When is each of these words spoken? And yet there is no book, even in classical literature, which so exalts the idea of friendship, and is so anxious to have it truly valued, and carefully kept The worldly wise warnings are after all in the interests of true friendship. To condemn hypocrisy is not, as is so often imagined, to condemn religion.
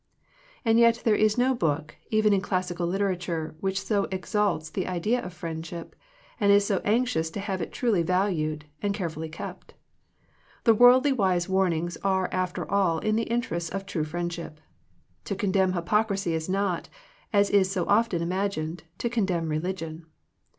And 0.65 0.79
yet 0.79 1.03
there 1.05 1.13
is 1.13 1.37
no 1.37 1.53
book, 1.53 1.95
even 2.09 2.33
in 2.33 2.41
classical 2.41 2.87
literature, 2.87 3.55
which 3.59 3.79
so 3.79 4.05
exalts 4.11 4.71
the 4.71 4.87
idea 4.87 5.23
of 5.23 5.31
friendship, 5.31 5.95
and 6.39 6.51
is 6.51 6.65
so 6.65 6.81
anxious 6.83 7.29
to 7.29 7.39
have 7.39 7.61
it 7.61 7.71
truly 7.71 8.01
valued, 8.01 8.65
and 8.81 8.95
carefully 8.95 9.29
kept 9.29 9.75
The 10.63 10.73
worldly 10.73 11.11
wise 11.11 11.47
warnings 11.47 11.97
are 11.97 12.29
after 12.33 12.67
all 12.67 12.97
in 12.97 13.15
the 13.15 13.29
interests 13.29 13.69
of 13.69 13.85
true 13.85 14.03
friendship. 14.03 14.59
To 15.25 15.35
condemn 15.35 15.73
hypocrisy 15.73 16.33
is 16.33 16.49
not, 16.49 16.89
as 17.31 17.51
is 17.51 17.69
so 17.71 17.85
often 17.85 18.23
imagined, 18.23 18.81
to 18.97 19.07
condemn 19.07 19.49
religion. 19.49 20.07